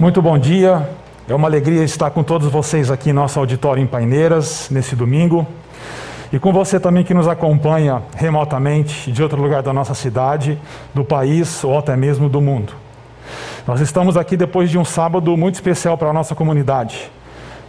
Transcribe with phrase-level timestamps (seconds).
[0.00, 0.88] Muito bom dia.
[1.28, 5.46] É uma alegria estar com todos vocês aqui em nosso auditório em Paineiras, nesse domingo.
[6.32, 10.58] E com você também que nos acompanha remotamente de outro lugar da nossa cidade,
[10.94, 12.72] do país ou até mesmo do mundo.
[13.66, 17.10] Nós estamos aqui depois de um sábado muito especial para a nossa comunidade.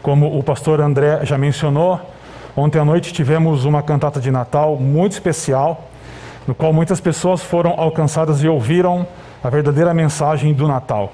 [0.02, 2.00] Como o pastor André já mencionou,
[2.56, 5.90] ontem à noite tivemos uma cantata de Natal muito especial,
[6.48, 9.06] no qual muitas pessoas foram alcançadas e ouviram
[9.44, 11.12] a verdadeira mensagem do Natal.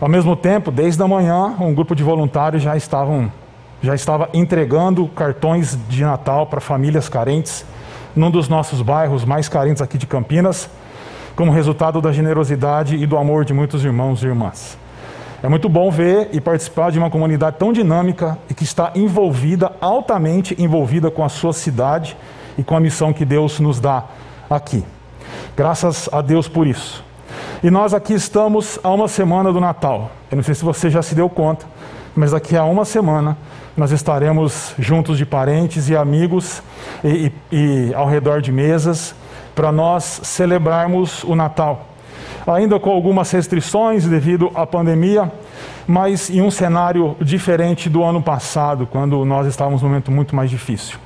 [0.00, 3.30] Ao mesmo tempo, desde a manhã, um grupo de voluntários já estavam
[3.82, 7.66] já estava entregando cartões de Natal para famílias carentes
[8.16, 10.70] num dos nossos bairros mais carentes aqui de Campinas,
[11.36, 14.78] como resultado da generosidade e do amor de muitos irmãos e irmãs.
[15.42, 19.72] É muito bom ver e participar de uma comunidade tão dinâmica e que está envolvida,
[19.80, 22.16] altamente envolvida com a sua cidade
[22.56, 24.04] e com a missão que Deus nos dá
[24.48, 24.82] aqui.
[25.54, 27.03] Graças a Deus por isso.
[27.64, 30.10] E nós aqui estamos a uma semana do Natal.
[30.30, 31.64] Eu não sei se você já se deu conta,
[32.14, 33.38] mas daqui a uma semana
[33.74, 36.62] nós estaremos juntos de parentes e amigos
[37.02, 39.14] e, e, e ao redor de mesas
[39.54, 41.86] para nós celebrarmos o Natal.
[42.46, 45.32] Ainda com algumas restrições devido à pandemia,
[45.86, 50.50] mas em um cenário diferente do ano passado, quando nós estávamos num momento muito mais
[50.50, 50.98] difícil.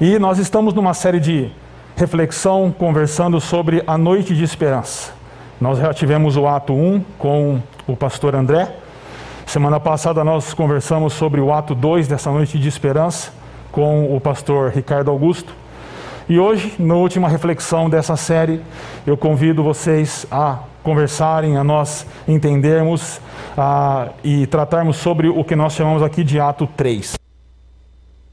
[0.00, 1.50] E nós estamos numa série de
[1.96, 5.20] reflexão conversando sobre a noite de esperança.
[5.62, 8.68] Nós já tivemos o ato 1 com o pastor André.
[9.46, 13.32] Semana passada nós conversamos sobre o ato 2 dessa noite de esperança
[13.70, 15.54] com o pastor Ricardo Augusto.
[16.28, 18.60] E hoje, na última reflexão dessa série,
[19.06, 23.20] eu convido vocês a conversarem, a nós entendermos
[23.56, 27.14] a, e tratarmos sobre o que nós chamamos aqui de ato 3.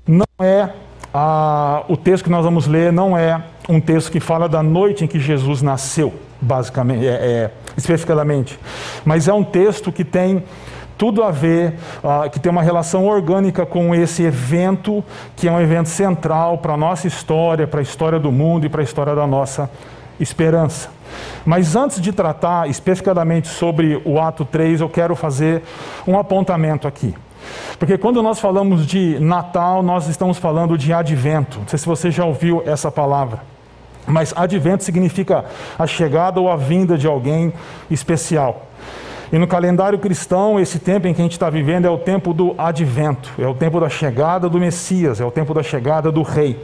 [0.07, 0.67] Não é
[1.13, 5.03] a, o texto que nós vamos ler não é um texto que fala da noite
[5.03, 8.59] em que Jesus nasceu, basicamente, é, é, especificamente,
[9.05, 10.43] mas é um texto que tem
[10.97, 15.01] tudo a ver, uh, que tem uma relação orgânica com esse evento,
[15.33, 18.69] que é um evento central para a nossa história, para a história do mundo e
[18.69, 19.72] para a história da nossa
[20.19, 20.89] esperança.
[21.45, 25.63] Mas antes de tratar especificamente sobre o ato 3, eu quero fazer
[26.05, 27.16] um apontamento aqui.
[27.79, 31.59] Porque quando nós falamos de Natal, nós estamos falando de advento.
[31.59, 33.39] Não sei se você já ouviu essa palavra.
[34.09, 35.46] Mas advento significa
[35.78, 37.53] a chegada ou a vinda de alguém
[37.90, 38.68] especial.
[39.31, 42.34] E no calendário cristão, esse tempo em que a gente está vivendo é o tempo
[42.34, 46.24] do advento, é o tempo da chegada do Messias, é o tempo da chegada do
[46.24, 46.59] Rei.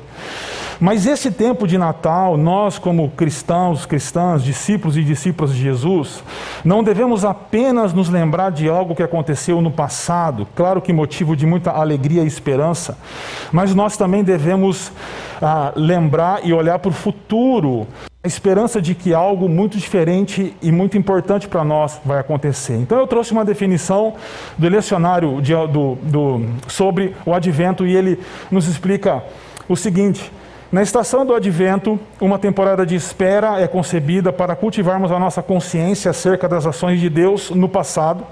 [0.80, 6.24] Mas esse tempo de Natal, nós, como cristãos, cristãs, discípulos e discípulas de Jesus,
[6.63, 11.46] não devemos apenas nos lembrar de algo que aconteceu no passado, claro que motivo de
[11.46, 12.97] muita alegria e esperança,
[13.52, 14.91] mas nós também devemos
[15.41, 17.88] ah, lembrar e olhar para o futuro,
[18.24, 22.74] a esperança de que algo muito diferente e muito importante para nós vai acontecer.
[22.74, 24.16] Então eu trouxe uma definição
[24.58, 28.19] do lecionário de, do, do, sobre o advento e ele
[28.50, 29.24] nos explica
[29.69, 30.31] o seguinte.
[30.72, 36.09] Na estação do advento, uma temporada de espera é concebida para cultivarmos a nossa consciência
[36.09, 38.26] acerca das ações de Deus no passado,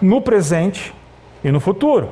[0.00, 0.94] no presente
[1.42, 2.10] e no futuro.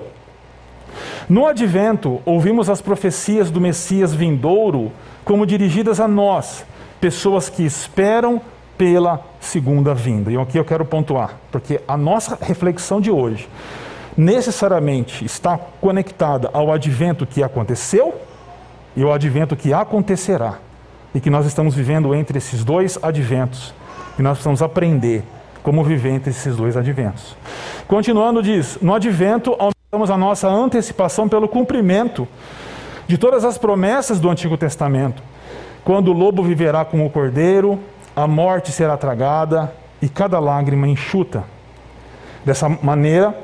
[1.28, 4.90] No advento, ouvimos as profecias do Messias vindouro
[5.24, 6.66] como dirigidas a nós,
[7.00, 8.40] pessoas que esperam
[8.76, 10.30] pela segunda vinda.
[10.32, 13.48] E aqui eu quero pontuar, porque a nossa reflexão de hoje
[14.16, 18.14] necessariamente está conectada ao advento que aconteceu
[18.96, 20.58] e o advento que acontecerá.
[21.14, 23.72] E que nós estamos vivendo entre esses dois adventos.
[24.18, 25.22] E nós precisamos aprender
[25.62, 27.36] como viver entre esses dois adventos.
[27.86, 32.26] Continuando, diz: no advento, aumentamos a nossa antecipação pelo cumprimento
[33.06, 35.22] de todas as promessas do Antigo Testamento.
[35.84, 37.78] Quando o lobo viverá como o cordeiro,
[38.16, 41.44] a morte será tragada e cada lágrima enxuta.
[42.44, 43.34] Dessa maneira,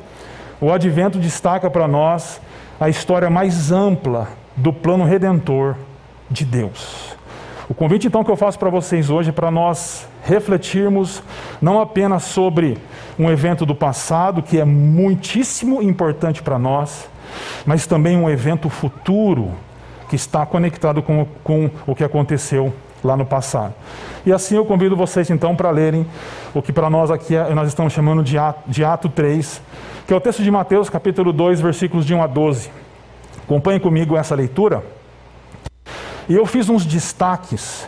[0.61, 2.41] o advento destaca para nós
[2.79, 5.77] a história mais ampla do plano redentor
[6.31, 7.17] de Deus.
[7.69, 11.23] O convite então que eu faço para vocês hoje é para nós refletirmos
[11.63, 12.77] não apenas sobre
[13.19, 17.09] um evento do passado que é muitíssimo importante para nós,
[17.65, 19.53] mas também um evento futuro
[20.09, 22.75] que está conectado com, com o que aconteceu
[23.05, 23.73] lá no passado.
[24.27, 26.07] E assim eu convido vocês então para lerem
[26.53, 29.63] o que para nós aqui é, nós estamos chamando de ato, de ato 3,
[30.07, 32.71] que é o texto de Mateus capítulo 2, versículos de 1 a 12.
[33.51, 34.81] Acompanhe comigo essa leitura.
[36.29, 37.85] E eu fiz uns destaques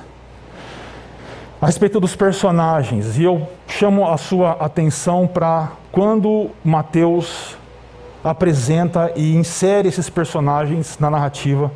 [1.61, 7.57] a respeito dos personagens, e eu chamo a sua atenção para quando Mateus
[8.25, 11.71] apresenta e insere esses personagens na narrativa,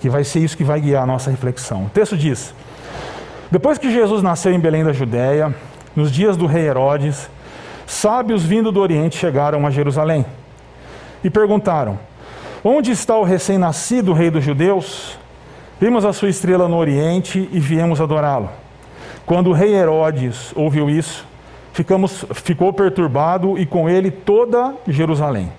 [0.00, 1.86] que vai ser isso que vai guiar a nossa reflexão.
[1.86, 2.54] O texto diz:
[3.50, 5.52] Depois que Jesus nasceu em Belém da Judéia,
[5.96, 7.28] nos dias do rei Herodes,
[7.84, 10.24] sábios vindo do Oriente chegaram a Jerusalém
[11.24, 11.98] e perguntaram:
[12.64, 15.16] Onde está o recém-nascido rei dos judeus?
[15.80, 18.50] Vimos a sua estrela no Oriente e viemos adorá-lo.
[19.24, 21.24] Quando o rei Herodes ouviu isso,
[21.72, 25.52] ficamos, ficou perturbado e com ele toda Jerusalém.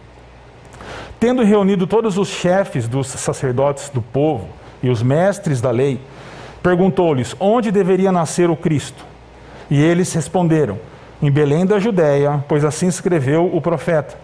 [1.17, 4.49] Tendo reunido todos os chefes dos sacerdotes do povo
[4.83, 6.01] e os mestres da lei,
[6.61, 9.05] perguntou-lhes onde deveria nascer o Cristo.
[9.69, 10.77] E eles responderam:
[11.21, 14.17] Em Belém da Judéia, pois assim escreveu o profeta.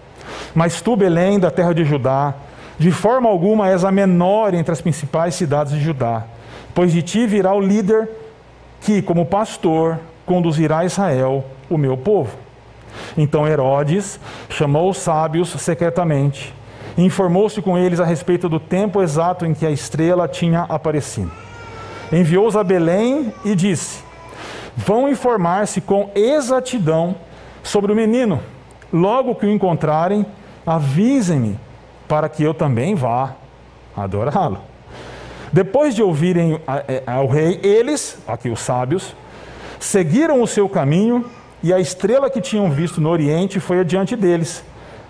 [0.53, 2.33] Mas tu, Belém, da terra de Judá,
[2.77, 6.23] de forma alguma és a menor entre as principais cidades de Judá,
[6.73, 8.09] pois de ti virá o líder
[8.81, 12.35] que, como pastor, conduzirá a Israel, o meu povo.
[13.17, 14.19] Então Herodes
[14.49, 16.53] chamou os sábios secretamente
[16.97, 21.31] e informou-se com eles a respeito do tempo exato em que a estrela tinha aparecido.
[22.11, 24.03] Enviou-os a Belém e disse:
[24.75, 27.15] Vão informar-se com exatidão
[27.63, 28.39] sobre o menino.
[28.93, 30.25] Logo que o encontrarem,
[30.65, 31.59] avisem-me,
[32.07, 33.35] para que eu também vá
[33.95, 34.59] adorá-lo.
[35.51, 36.59] Depois de ouvirem
[37.05, 39.15] ao rei, eles, aqui os sábios,
[39.79, 41.25] seguiram o seu caminho
[41.63, 44.63] e a estrela que tinham visto no oriente foi adiante deles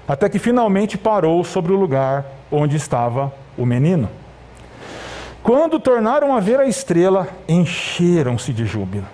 [0.08, 4.10] até que finalmente parou sobre o lugar onde estava o menino.
[5.42, 9.06] Quando tornaram a ver a estrela, encheram-se de júbilo.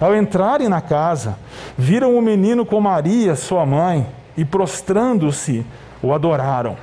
[0.00, 1.36] Ao entrarem na casa,
[1.76, 4.06] viram o menino com Maria, sua mãe,
[4.36, 5.64] e prostrando-se,
[6.02, 6.76] o adoraram.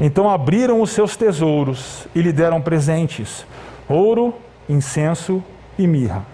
[0.00, 3.46] Então abriram os seus tesouros e lhe deram presentes:
[3.88, 4.34] ouro,
[4.68, 5.42] incenso
[5.78, 6.24] e mirra.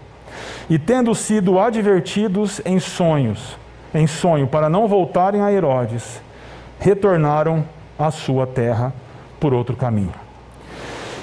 [0.71, 3.57] E tendo sido advertidos em sonhos,
[3.95, 6.21] em sonho para não voltarem a Herodes,
[6.79, 7.65] retornaram
[7.99, 8.93] à sua terra
[9.41, 10.28] por outro caminho.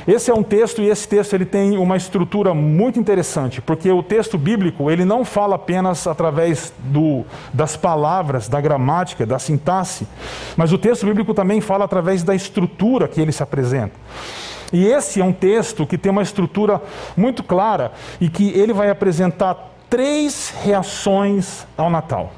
[0.07, 4.03] Esse é um texto e esse texto ele tem uma estrutura muito interessante, porque o
[4.03, 10.07] texto bíblico ele não fala apenas através do, das palavras, da gramática, da sintaxe,
[10.55, 13.95] mas o texto bíblico também fala através da estrutura que ele se apresenta.
[14.71, 16.81] E esse é um texto que tem uma estrutura
[17.17, 22.31] muito clara e que ele vai apresentar três reações ao Natal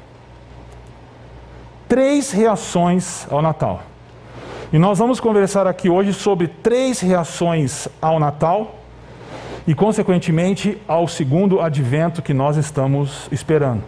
[1.88, 3.82] três reações ao Natal.
[4.70, 8.74] E nós vamos conversar aqui hoje sobre três reações ao Natal
[9.66, 13.82] e, consequentemente, ao segundo advento que nós estamos esperando.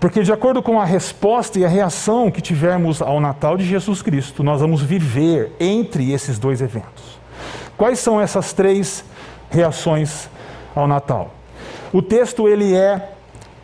[0.00, 4.02] Porque, de acordo com a resposta e a reação que tivermos ao Natal de Jesus
[4.02, 7.20] Cristo, nós vamos viver entre esses dois eventos.
[7.76, 9.04] Quais são essas três
[9.50, 10.28] reações
[10.74, 11.32] ao Natal?
[11.92, 13.10] O texto ele é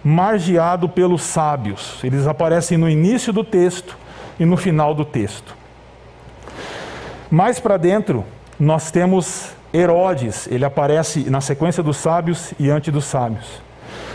[0.04, 1.98] margeado pelos sábios.
[2.04, 3.98] Eles aparecem no início do texto
[4.38, 5.58] e no final do texto.
[7.30, 8.24] Mais para dentro,
[8.58, 13.62] nós temos Herodes, ele aparece na sequência dos sábios e antes dos sábios.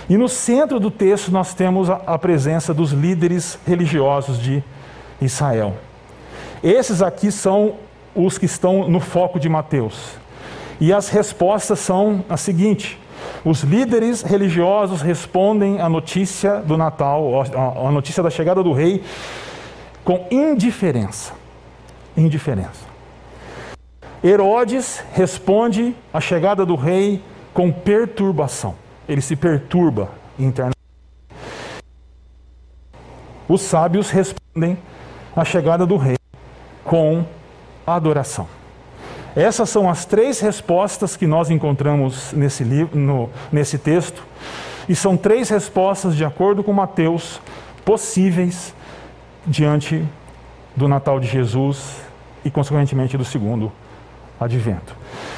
[0.10, 4.62] E no centro do texto nós temos a, presença dos líderes religiosos de
[5.22, 5.76] Israel.
[6.62, 7.76] Esses aqui são
[8.14, 10.12] os que estão no foco de Mateus.
[10.80, 13.00] E as respostas são a seguinte:
[13.46, 17.44] os líderes religiosos respondem à notícia do Natal,
[17.88, 19.02] à notícia da chegada do rei,
[20.04, 21.34] com indiferença.
[22.18, 22.95] Indiferença.
[24.28, 27.22] Herodes responde à chegada do rei
[27.54, 28.74] com perturbação.
[29.08, 30.76] Ele se perturba internamente.
[33.48, 34.80] Os sábios respondem
[35.36, 36.18] à chegada do rei
[36.84, 37.24] com
[37.86, 38.48] adoração.
[39.36, 44.24] Essas são as três respostas que nós encontramos nesse, livro, no, nesse texto,
[44.90, 47.40] e são três respostas, de acordo com Mateus,
[47.84, 48.74] possíveis
[49.46, 50.04] diante
[50.76, 51.98] do Natal de Jesus
[52.44, 53.72] e, consequentemente, do segundo
[54.40, 54.96] advento.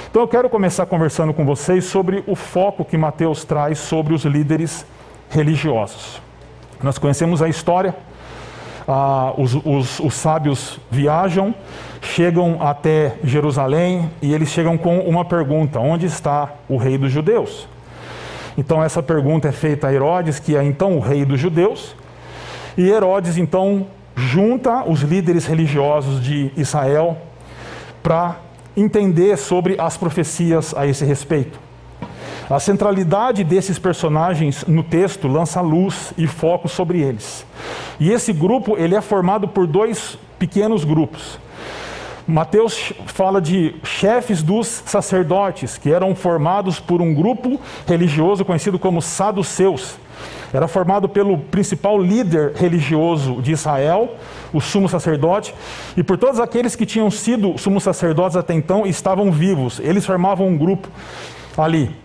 [0.10, 4.24] Então, eu quero começar conversando com vocês sobre o foco que Mateus traz sobre os
[4.24, 4.86] líderes
[5.30, 6.22] religiosos.
[6.82, 7.94] Nós conhecemos a história
[8.88, 11.54] ah, os, os, os sábios viajam,
[12.02, 17.68] chegam até Jerusalém e eles chegam com uma pergunta: onde está o rei dos judeus?
[18.58, 21.96] Então, essa pergunta é feita a Herodes, que é então o rei dos judeus,
[22.78, 23.86] e Herodes então
[24.16, 27.18] junta os líderes religiosos de Israel
[28.02, 28.38] para
[28.78, 31.60] entender sobre as profecias a esse respeito.
[32.50, 37.46] A centralidade desses personagens no texto lança luz e foco sobre eles.
[38.00, 41.40] E esse grupo ele é formado por dois pequenos grupos.
[42.28, 47.58] Mateus fala de chefes dos sacerdotes, que eram formados por um grupo
[47.88, 49.96] religioso conhecido como saduceus.
[50.54, 54.16] Era formado pelo principal líder religioso de Israel,
[54.52, 55.56] o sumo sacerdote,
[55.96, 59.80] e por todos aqueles que tinham sido sumos sacerdotes até então e estavam vivos.
[59.80, 60.90] Eles formavam um grupo
[61.58, 61.96] ali.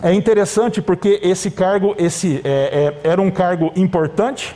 [0.00, 4.54] é interessante porque esse cargo esse, é, é, era um cargo importante,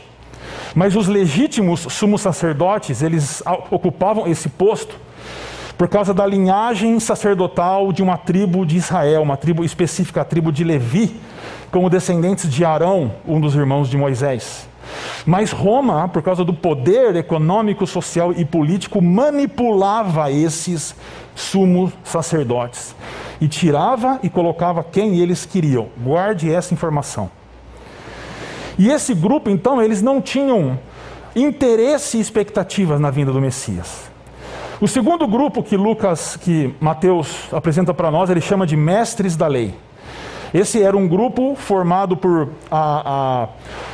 [0.77, 3.41] mas os legítimos sumos sacerdotes, eles
[3.71, 4.95] ocupavam esse posto
[5.75, 10.51] por causa da linhagem sacerdotal de uma tribo de Israel, uma tribo específica, a tribo
[10.51, 11.19] de Levi,
[11.71, 14.69] como descendentes de Arão, um dos irmãos de Moisés.
[15.25, 20.93] Mas Roma, por causa do poder econômico, social e político, manipulava esses
[21.33, 22.95] sumos sacerdotes
[23.41, 25.87] e tirava e colocava quem eles queriam.
[25.97, 27.31] Guarde essa informação.
[28.77, 30.79] E esse grupo, então, eles não tinham
[31.35, 34.09] interesse e expectativas na vinda do Messias.
[34.79, 39.47] O segundo grupo que Lucas, que Mateus apresenta para nós, ele chama de mestres da
[39.47, 39.73] lei.
[40.53, 43.47] Esse era um grupo formado por a, a,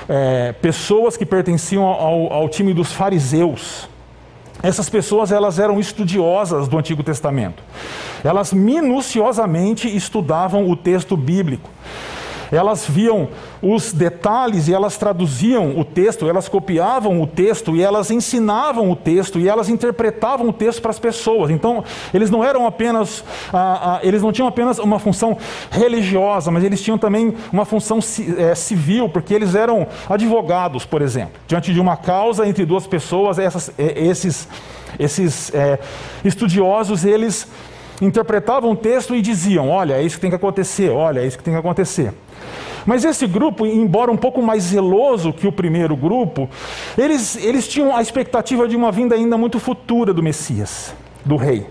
[0.10, 3.88] é, pessoas que pertenciam ao, ao time dos fariseus.
[4.62, 7.63] Essas pessoas elas eram estudiosas do Antigo Testamento.
[8.24, 11.70] Elas minuciosamente estudavam o texto bíblico
[12.54, 13.30] elas viam
[13.62, 18.96] os detalhes e elas traduziam o texto, elas copiavam o texto e elas ensinavam o
[18.96, 21.50] texto e elas interpretavam o texto para as pessoas.
[21.50, 21.84] Então,
[22.14, 25.38] eles não eram apenas, ah, ah, eles não tinham apenas uma função
[25.72, 28.00] religiosa, mas eles tinham também uma função
[28.38, 31.34] é, civil, porque eles eram advogados, por exemplo.
[31.48, 34.48] Diante de uma causa entre duas pessoas, essas, é, esses,
[35.00, 35.80] esses é,
[36.24, 37.48] estudiosos, eles
[38.02, 41.38] interpretavam o texto e diziam: olha, é isso que tem que acontecer, olha, é isso
[41.38, 42.14] que tem que acontecer.
[42.86, 46.50] Mas esse grupo, embora um pouco mais zeloso que o primeiro grupo,
[46.98, 50.94] eles, eles tinham a expectativa de uma vinda ainda muito futura do Messias,
[51.26, 51.66] do rei.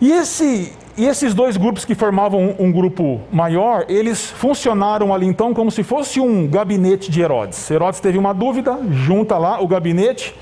[0.00, 5.26] E, esse, e esses dois grupos que formavam um, um, grupo maior, eles funcionaram ali
[5.26, 7.70] então como se fosse um gabinete de Herodes.
[7.70, 10.34] Herodes teve uma dúvida, junta lá o gabinete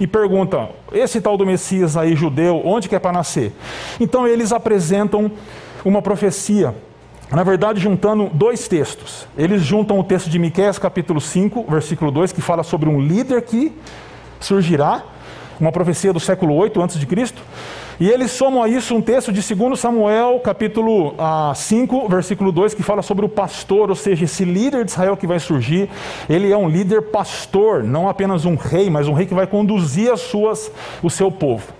[0.00, 3.52] e pergunta: esse tal do Messias aí judeu, onde que é para nascer?
[4.00, 5.30] Então eles apresentam
[5.84, 6.74] uma profecia
[7.30, 9.26] na verdade, juntando dois textos.
[9.36, 13.42] Eles juntam o texto de Miqueias, capítulo 5, versículo 2, que fala sobre um líder
[13.42, 13.70] que
[14.40, 15.02] surgirá,
[15.60, 16.98] uma profecia do século 8 a.C.,
[18.00, 21.14] e eles somam a isso um texto de 2 Samuel, capítulo
[21.54, 25.16] 5, ah, versículo 2, que fala sobre o pastor, ou seja, esse líder de Israel
[25.16, 25.90] que vai surgir,
[26.30, 30.12] ele é um líder pastor, não apenas um rei, mas um rei que vai conduzir
[30.12, 30.70] as suas,
[31.02, 31.72] o seu povo.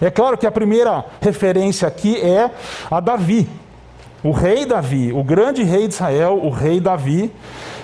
[0.00, 2.48] É claro que a primeira referência aqui é
[2.88, 3.48] a Davi,
[4.22, 7.32] o rei Davi, o grande rei de Israel, o rei Davi,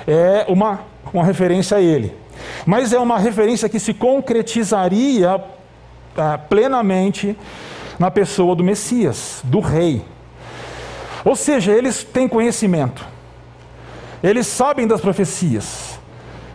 [0.07, 0.81] é uma,
[1.13, 2.15] uma referência a ele.
[2.65, 5.43] Mas é uma referência que se concretizaria
[6.49, 7.37] plenamente
[7.99, 10.05] na pessoa do Messias, do rei.
[11.25, 13.05] Ou seja, eles têm conhecimento,
[14.23, 15.99] eles sabem das profecias,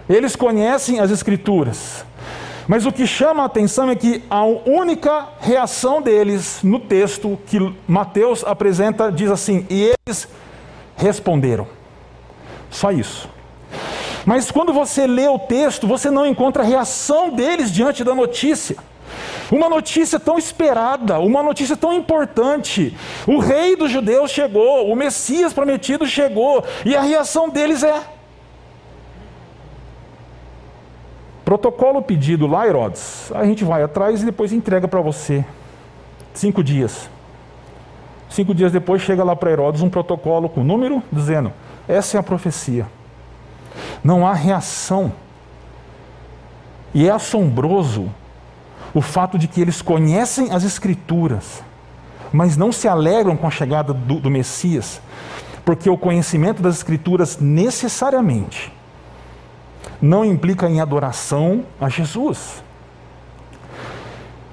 [0.09, 2.05] eles conhecem as Escrituras,
[2.67, 7.59] mas o que chama a atenção é que a única reação deles no texto que
[7.87, 10.27] Mateus apresenta diz assim: e eles
[10.95, 11.67] responderam.
[12.69, 13.29] Só isso.
[14.25, 18.77] Mas quando você lê o texto, você não encontra a reação deles diante da notícia.
[19.51, 22.95] Uma notícia tão esperada, uma notícia tão importante.
[23.27, 28.01] O rei dos judeus chegou, o Messias prometido chegou, e a reação deles é:
[31.45, 35.45] Protocolo pedido lá, Herodes, a gente vai atrás e depois entrega para você.
[36.33, 37.09] Cinco dias.
[38.29, 41.53] Cinco dias depois chega lá para Herodes um protocolo com número dizendo:
[41.87, 42.87] essa é a profecia.
[44.03, 45.11] Não há reação.
[46.93, 48.09] E é assombroso
[48.93, 51.63] o fato de que eles conhecem as Escrituras,
[52.31, 55.01] mas não se alegram com a chegada do, do Messias,
[55.65, 58.71] porque o conhecimento das Escrituras necessariamente
[60.01, 62.61] não implica em adoração a Jesus.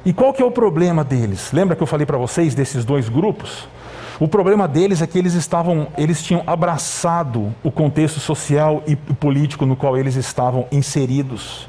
[0.05, 1.51] E qual que é o problema deles?
[1.53, 3.69] Lembra que eu falei para vocês desses dois grupos?
[4.21, 9.67] O problema deles é que eles estavam, eles tinham abraçado o contexto social e político
[9.67, 11.69] no qual eles estavam inseridos.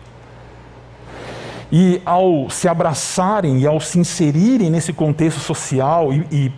[1.72, 6.52] E ao se abraçarem e ao se inserirem nesse contexto social e, e,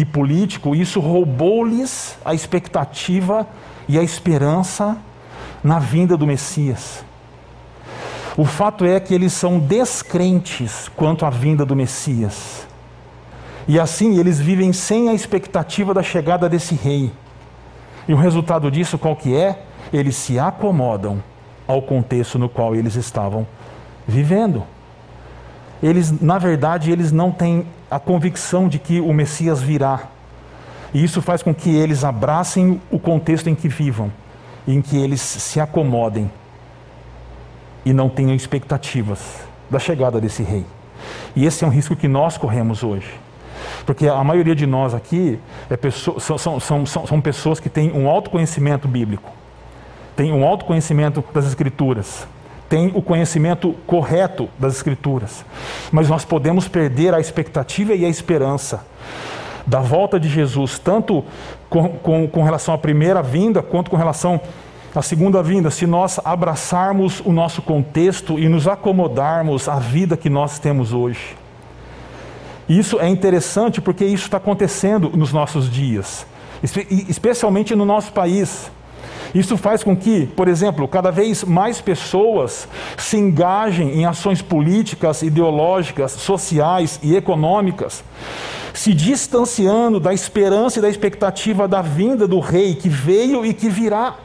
[0.00, 3.46] e político, isso roubou-lhes a expectativa
[3.88, 4.96] e a esperança
[5.62, 7.04] na vinda do Messias.
[8.36, 12.66] O fato é que eles são descrentes quanto à vinda do Messias.
[13.66, 17.12] E assim eles vivem sem a expectativa da chegada desse rei.
[18.08, 19.62] E o resultado disso qual que é?
[19.92, 21.22] Eles se acomodam
[21.66, 23.46] ao contexto no qual eles estavam
[24.08, 24.64] vivendo.
[25.80, 30.08] Eles, na verdade, eles não têm a convicção de que o Messias virá.
[30.92, 34.10] E isso faz com que eles abracem o contexto em que vivam
[34.68, 36.30] em que eles se acomodem
[37.86, 40.66] e não tenham expectativas da chegada desse rei.
[41.34, 43.08] E esse é um risco que nós corremos hoje.
[43.86, 45.38] Porque a maioria de nós aqui
[45.70, 49.32] é pessoa, são, são, são, são pessoas que têm um autoconhecimento bíblico,
[50.14, 52.26] têm um autoconhecimento das Escrituras,
[52.68, 55.44] têm o conhecimento correto das Escrituras.
[55.90, 58.84] Mas nós podemos perder a expectativa e a esperança
[59.66, 61.24] da volta de Jesus, tanto
[61.68, 64.40] com, com, com relação à primeira vinda, quanto com relação
[64.94, 70.30] à segunda vinda, se nós abraçarmos o nosso contexto e nos acomodarmos à vida que
[70.30, 71.36] nós temos hoje.
[72.68, 76.26] Isso é interessante porque isso está acontecendo nos nossos dias,
[76.62, 78.70] especialmente no nosso país.
[79.34, 85.22] Isso faz com que, por exemplo, cada vez mais pessoas se engajem em ações políticas,
[85.22, 88.02] ideológicas, sociais e econômicas,
[88.72, 93.68] se distanciando da esperança e da expectativa da vinda do rei que veio e que
[93.68, 94.16] virá.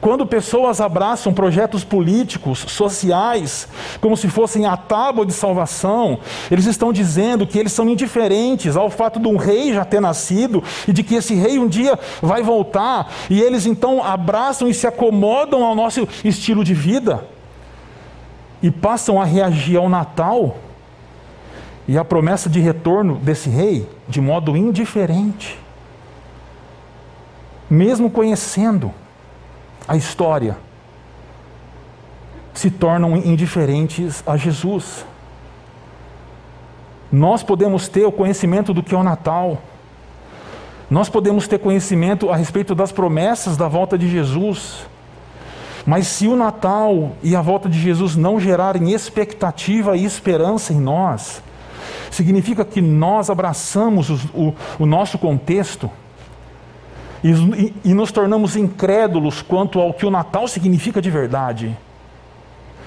[0.00, 3.68] Quando pessoas abraçam projetos políticos, sociais,
[4.00, 6.18] como se fossem a tábua de salvação,
[6.50, 10.64] eles estão dizendo que eles são indiferentes ao fato de um rei já ter nascido
[10.88, 14.86] e de que esse rei um dia vai voltar, e eles então abraçam e se
[14.86, 17.22] acomodam ao nosso estilo de vida
[18.62, 20.56] e passam a reagir ao Natal
[21.86, 25.58] e à promessa de retorno desse rei de modo indiferente,
[27.68, 28.94] mesmo conhecendo
[29.86, 30.56] a história,
[32.54, 35.04] se tornam indiferentes a Jesus.
[37.10, 39.60] Nós podemos ter o conhecimento do que é o Natal,
[40.90, 44.86] nós podemos ter conhecimento a respeito das promessas da volta de Jesus,
[45.86, 50.80] mas se o Natal e a volta de Jesus não gerarem expectativa e esperança em
[50.80, 51.42] nós,
[52.10, 55.88] significa que nós abraçamos o, o, o nosso contexto
[57.22, 61.76] e, e nos tornamos incrédulos quanto ao que o Natal significa de verdade.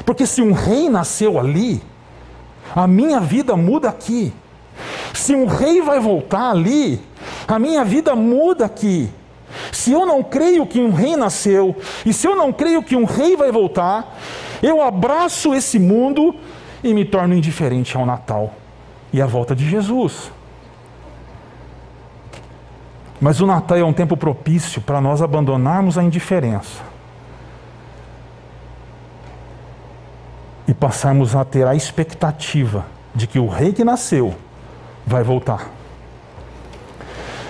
[0.06, 1.82] Porque se um rei nasceu ali,
[2.76, 4.34] a minha vida muda aqui.
[5.14, 7.00] Se um rei vai voltar ali,
[7.48, 9.10] a minha vida muda aqui.
[9.72, 13.06] Se eu não creio que um rei nasceu, e se eu não creio que um
[13.06, 14.18] rei vai voltar,
[14.64, 16.36] eu abraço esse mundo
[16.84, 18.54] e me torno indiferente ao Natal
[19.12, 20.32] e à volta de Jesus.
[23.24, 26.82] Mas o Natal é um tempo propício para nós abandonarmos a indiferença
[30.68, 34.36] e passarmos a ter a expectativa de que o rei que nasceu
[35.08, 35.70] vai voltar.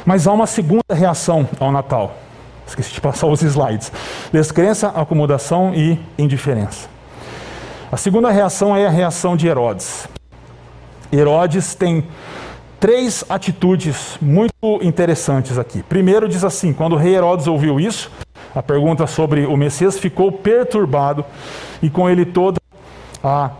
[0.05, 2.17] Mas há uma segunda reação ao Natal.
[2.67, 3.91] Esqueci de passar os slides.
[4.31, 6.87] Descrença, acomodação e indiferença.
[7.91, 10.07] A segunda reação é a reação de Herodes.
[11.11, 12.05] Herodes tem
[12.83, 15.81] três atitudes muito interessantes aqui.
[15.81, 18.11] Primeiro diz assim: quando o rei Herodes ouviu isso,
[18.53, 21.23] a pergunta sobre o Messias ficou perturbado
[21.81, 22.59] e com ele toda
[23.23, 23.51] a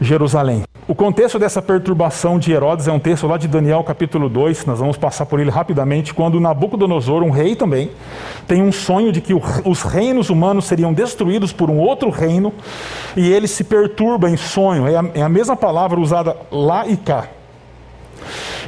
[0.00, 0.62] Jerusalém.
[0.88, 4.78] O contexto dessa perturbação de Herodes é um texto lá de Daniel capítulo 2, nós
[4.78, 7.90] vamos passar por ele rapidamente, quando Nabucodonosor, um rei também,
[8.48, 12.54] tem um sonho de que os reinos humanos seriam destruídos por um outro reino,
[13.14, 16.96] e ele se perturba em sonho, é a, é a mesma palavra usada lá e
[16.96, 17.28] cá.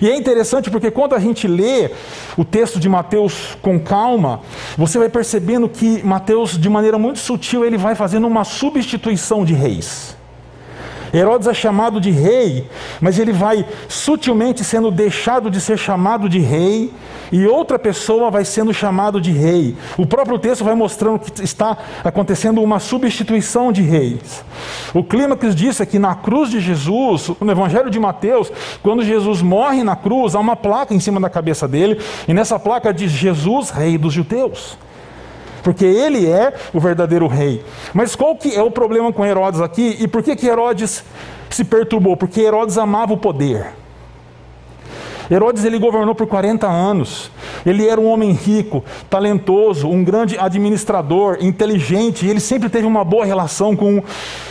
[0.01, 1.91] E é interessante porque quando a gente lê
[2.37, 4.41] o texto de Mateus com calma,
[4.77, 9.55] você vai percebendo que Mateus, de maneira muito sutil, ele vai fazendo uma substituição de
[9.55, 10.17] reis.
[11.15, 12.67] Herodes é chamado de rei,
[13.01, 16.93] mas ele vai sutilmente sendo deixado de ser chamado de rei,
[17.31, 19.77] e outra pessoa vai sendo chamado de rei.
[19.97, 24.45] O próprio texto vai mostrando que está acontecendo uma substituição de reis.
[24.93, 28.51] O clímax disso é que na cruz de Jesus, no Evangelho de Mateus,
[28.83, 32.59] quando Jesus morre na cruz, há uma placa em cima da cabeça dele, e nessa
[32.59, 34.77] placa diz Jesus, rei dos judeus
[35.65, 37.65] porque ele é o verdadeiro rei.
[37.95, 41.03] Mas qual que é o problema com Herodes aqui e por que, que Herodes
[41.49, 42.17] se perturbou?
[42.17, 43.69] Porque Herodes amava o poder.
[45.31, 47.31] Herodes ele governou por 40 anos.
[47.65, 53.03] Ele era um homem rico, talentoso, um grande administrador, inteligente, e ele sempre teve uma
[53.03, 54.03] boa relação com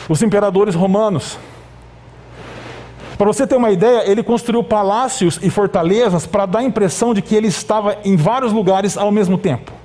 [0.09, 1.37] os imperadores romanos.
[3.19, 7.21] Para você ter uma ideia, ele construiu palácios e fortalezas para dar a impressão de
[7.21, 9.82] que ele estava em vários lugares ao mesmo tempo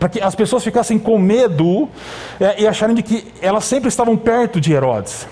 [0.00, 1.86] para que as pessoas ficassem com medo
[2.40, 5.28] é, e acharem de que elas sempre estavam perto de Herodes.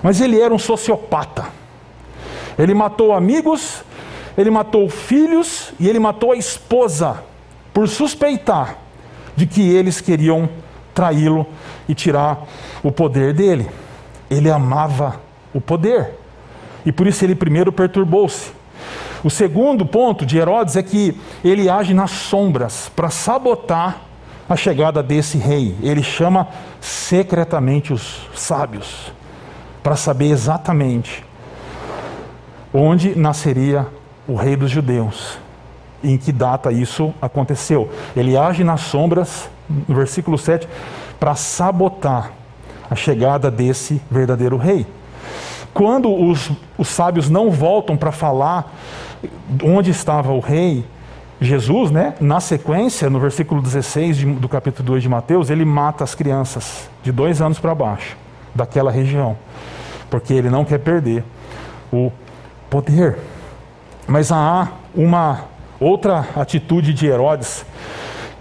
[0.00, 1.46] Mas ele era um sociopata.
[2.56, 3.82] Ele matou amigos,
[4.38, 7.24] ele matou filhos e ele matou a esposa
[7.74, 8.78] por suspeitar
[9.34, 10.48] de que eles queriam
[10.94, 11.44] traí-lo
[11.88, 12.46] e tirar
[12.84, 13.68] o poder dele.
[14.30, 15.20] Ele amava
[15.52, 16.10] o poder.
[16.86, 18.52] E por isso ele primeiro perturbou-se.
[19.24, 24.00] O segundo ponto de Herodes é que ele age nas sombras para sabotar
[24.48, 25.76] a chegada desse rei.
[25.80, 26.48] Ele chama
[26.80, 29.12] secretamente os sábios
[29.82, 31.24] para saber exatamente
[32.74, 33.86] onde nasceria
[34.26, 35.38] o rei dos judeus.
[36.02, 37.90] Em que data isso aconteceu?
[38.16, 40.68] Ele age nas sombras, no versículo 7,
[41.20, 42.32] para sabotar
[42.90, 44.84] a chegada desse verdadeiro rei.
[45.72, 48.74] Quando os, os sábios não voltam para falar
[49.62, 50.84] onde estava o rei,
[51.40, 56.04] Jesus, né, na sequência, no versículo 16 de, do capítulo 2 de Mateus, ele mata
[56.04, 58.16] as crianças de dois anos para baixo
[58.54, 59.36] daquela região,
[60.08, 61.24] porque ele não quer perder
[61.92, 62.12] o
[62.70, 63.18] poder.
[64.06, 65.44] Mas há uma
[65.80, 67.64] outra atitude de Herodes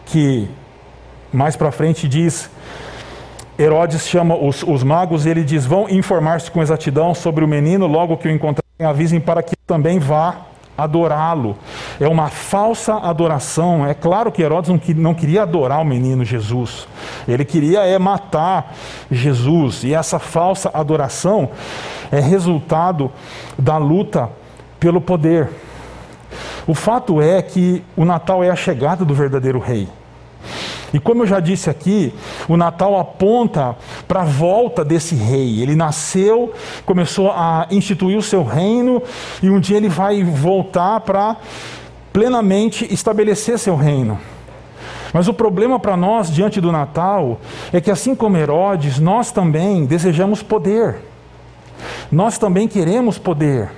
[0.06, 0.50] que
[1.34, 2.50] mais para frente diz
[3.58, 7.88] Herodes chama os, os magos e ele diz: Vão informar-se com exatidão sobre o menino,
[7.88, 11.58] logo que o encontrarem, avisem para que também vá adorá-lo.
[12.00, 13.86] É uma falsa adoração.
[13.86, 16.88] É claro que Herodes não, queria adorar o menino Jesus.
[17.28, 18.74] Ele queria é matar
[19.10, 19.84] Jesus.
[19.84, 21.50] E essa falsa adoração
[22.12, 23.12] é resultado
[23.58, 24.30] da luta
[24.80, 25.50] pelo poder.
[26.68, 29.88] O fato é que o Natal é a chegada do verdadeiro rei.
[30.94, 32.14] E como eu já disse aqui,
[32.48, 33.76] o Natal aponta
[34.08, 35.62] para a volta desse rei.
[35.62, 36.54] Ele nasceu,
[36.86, 39.02] começou a instituir o seu reino,
[39.42, 41.38] e um dia ele vai voltar para
[42.12, 44.20] plenamente estabelecer seu reino.
[45.14, 47.40] Mas o problema para nós diante do Natal
[47.72, 50.98] é que, assim como Herodes, nós também desejamos poder.
[52.12, 53.72] Nós também queremos poder.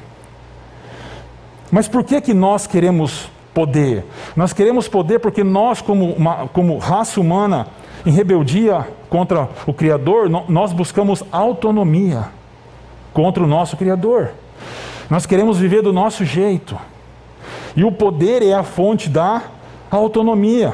[1.71, 4.03] Mas por que, que nós queremos poder.
[4.35, 7.67] Nós queremos poder porque nós, como, uma, como raça humana,
[8.05, 12.25] em rebeldia contra o Criador, nós buscamos autonomia
[13.13, 14.31] contra o nosso Criador.
[15.09, 16.77] Nós queremos viver do nosso jeito.
[17.75, 19.43] E o poder é a fonte da
[19.89, 20.73] autonomia.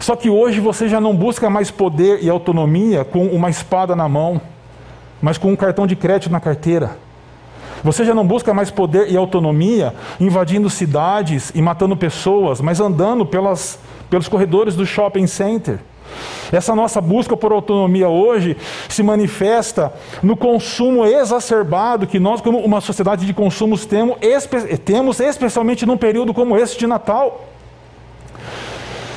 [0.00, 4.08] Só que hoje você já não busca mais poder e autonomia com uma espada na
[4.08, 4.40] mão,
[5.20, 6.96] mas com um cartão de crédito na carteira.
[7.82, 13.26] Você já não busca mais poder e autonomia invadindo cidades e matando pessoas, mas andando
[13.26, 15.80] pelas, pelos corredores do shopping center.
[16.52, 18.56] Essa nossa busca por autonomia hoje
[18.88, 19.92] se manifesta
[20.22, 25.96] no consumo exacerbado que nós, como uma sociedade de consumos, temos, espe temos especialmente num
[25.96, 27.48] período como esse de Natal.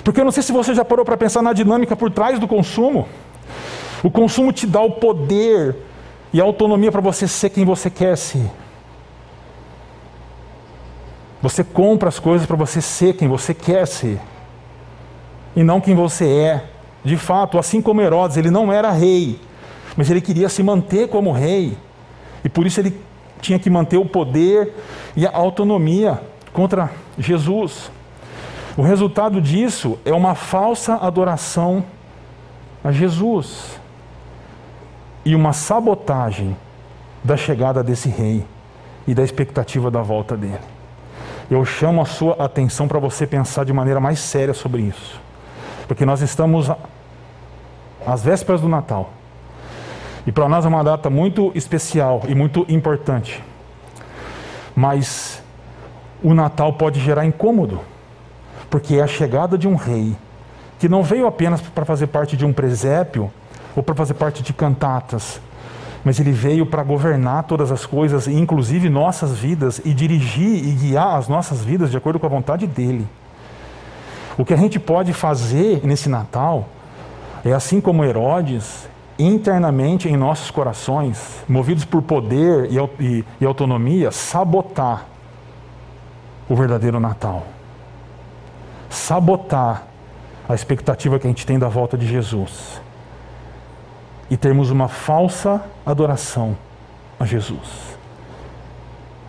[0.03, 2.47] Porque eu não sei se você já parou para pensar na dinâmica por trás do
[2.47, 3.07] consumo.
[4.01, 5.75] O consumo te dá o poder
[6.35, 8.51] e autonomia para você ser quem você quer ser.
[11.41, 14.19] Você compra as coisas para você ser quem você quer ser
[15.55, 16.65] e não quem você é.
[17.05, 19.39] De fato, assim como Herodes, ele não era rei,
[19.95, 21.77] mas ele queria se manter como rei
[22.43, 22.99] e por isso ele
[23.39, 24.73] tinha que manter o poder
[25.15, 26.21] e a autonomia
[26.51, 27.89] contra Jesus.
[28.75, 31.81] O resultado disso é uma falsa adoração
[32.83, 33.84] a Jesus
[35.25, 36.55] e uma sabotagem
[37.23, 38.45] da chegada desse rei
[39.07, 40.59] e da expectativa da volta dele.
[41.49, 45.19] Eu chamo a sua atenção para você pensar de maneira mais séria sobre isso.
[45.87, 46.71] Porque nós estamos
[48.05, 49.11] às vésperas do Natal.
[50.25, 53.43] E para nós é uma data muito especial e muito importante.
[54.75, 55.41] Mas
[56.23, 57.79] o Natal pode gerar incômodo,
[58.69, 60.15] porque é a chegada de um rei
[60.79, 63.31] que não veio apenas para fazer parte de um presépio
[63.75, 65.41] ou para fazer parte de cantatas,
[66.03, 71.17] mas ele veio para governar todas as coisas, inclusive nossas vidas, e dirigir e guiar
[71.17, 73.07] as nossas vidas de acordo com a vontade dele.
[74.37, 76.67] O que a gente pode fazer nesse Natal
[77.43, 84.11] é assim como Herodes, internamente em nossos corações, movidos por poder e, e, e autonomia,
[84.11, 85.05] sabotar
[86.47, 87.47] o verdadeiro Natal.
[88.89, 89.83] Sabotar
[90.47, 92.84] a expectativa que a gente tem da volta de Jesus
[94.29, 96.57] e termos uma falsa adoração
[97.19, 97.95] a Jesus.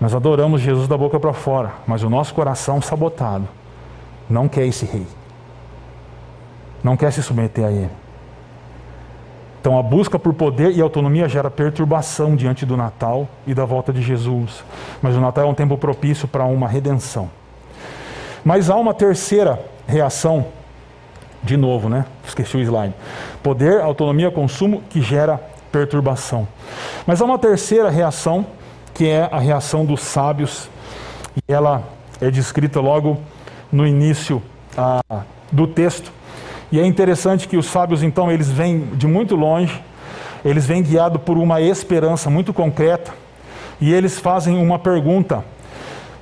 [0.00, 3.48] Nós adoramos Jesus da boca para fora, mas o nosso coração sabotado
[4.28, 5.06] não quer esse rei.
[6.82, 7.90] Não quer se submeter a ele.
[9.60, 13.92] Então a busca por poder e autonomia gera perturbação diante do Natal e da volta
[13.92, 14.62] de Jesus.
[15.02, 17.28] Mas o Natal é um tempo propício para uma redenção.
[18.44, 20.46] Mas há uma terceira reação
[21.46, 22.04] de novo, né?
[22.26, 22.92] Esqueci o slide.
[23.42, 26.46] Poder, autonomia, consumo que gera perturbação.
[27.06, 28.44] Mas há uma terceira reação,
[28.92, 30.68] que é a reação dos sábios,
[31.36, 31.84] e ela
[32.20, 33.18] é descrita logo
[33.70, 34.42] no início
[34.76, 36.10] ah, do texto.
[36.72, 39.80] E é interessante que os sábios, então, eles vêm de muito longe,
[40.44, 43.12] eles vêm guiados por uma esperança muito concreta,
[43.80, 45.44] e eles fazem uma pergunta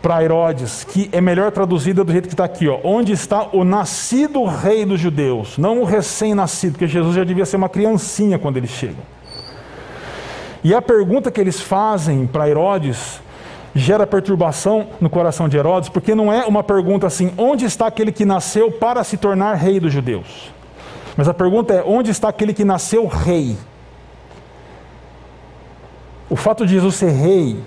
[0.05, 2.79] para Herodes, que é melhor traduzida do jeito que está aqui, ó.
[2.85, 5.57] Onde está o nascido rei dos judeus?
[5.57, 8.99] Não o recém-nascido, porque Jesus já devia ser uma criancinha quando ele chega.
[10.63, 13.19] E a pergunta que eles fazem para Herodes
[13.75, 18.13] gera perturbação no coração de Herodes, porque não é uma pergunta assim: onde está aquele
[18.13, 20.53] que nasceu para se tornar rei dos judeus?
[21.17, 23.57] Mas a pergunta é: onde está aquele que nasceu rei?
[26.29, 27.59] O fato de Jesus ser rei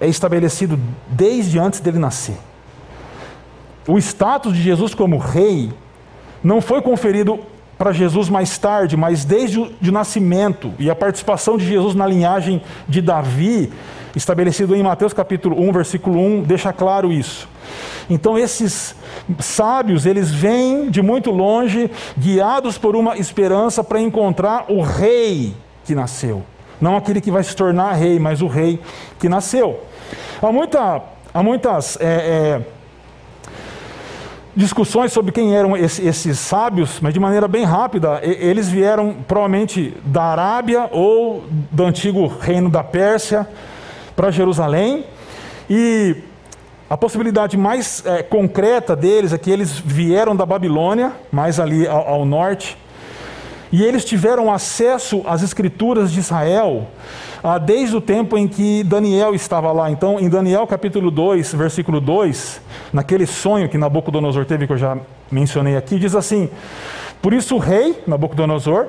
[0.00, 0.78] é estabelecido
[1.08, 2.36] desde antes dele nascer.
[3.86, 5.70] O status de Jesus como rei
[6.42, 7.40] não foi conferido
[7.78, 12.06] para Jesus mais tarde, mas desde o de nascimento e a participação de Jesus na
[12.06, 13.70] linhagem de Davi,
[14.14, 17.48] estabelecido em Mateus capítulo 1, versículo 1, deixa claro isso.
[18.08, 18.94] Então esses
[19.40, 25.54] sábios, eles vêm de muito longe, guiados por uma esperança para encontrar o rei
[25.84, 26.42] que nasceu.
[26.80, 28.80] Não aquele que vai se tornar rei, mas o rei
[29.18, 29.80] que nasceu.
[30.40, 32.62] Há, muita, há muitas é, é,
[34.54, 39.94] discussões sobre quem eram esses, esses sábios, mas de maneira bem rápida, eles vieram provavelmente
[40.04, 43.46] da Arábia ou do antigo reino da Pérsia
[44.14, 45.04] para Jerusalém.
[45.68, 46.16] E
[46.88, 52.08] a possibilidade mais é, concreta deles é que eles vieram da Babilônia, mais ali ao,
[52.08, 52.78] ao norte,
[53.72, 56.88] e eles tiveram acesso às escrituras de Israel
[57.42, 59.90] ah, desde o tempo em que Daniel estava lá.
[59.90, 62.60] Então, em Daniel capítulo 2, versículo 2,
[62.92, 64.98] naquele sonho que Nabucodonosor teve, que eu já
[65.30, 66.48] mencionei aqui, diz assim:
[67.22, 68.86] Por isso o rei, Nabucodonosor,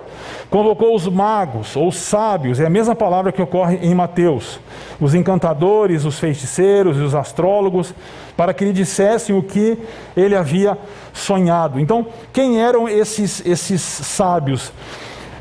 [0.50, 4.60] convocou os magos, ou os sábios, é a mesma palavra que ocorre em Mateus,
[5.00, 7.94] os encantadores, os feiticeiros e os astrólogos,
[8.36, 9.78] para que lhe dissessem o que
[10.16, 10.78] ele havia
[11.14, 11.80] sonhado.
[11.80, 14.72] Então, quem eram esses, esses sábios?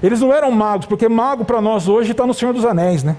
[0.02, 3.16] Eles não eram magos, porque mago para nós hoje está no Senhor dos Anéis, né?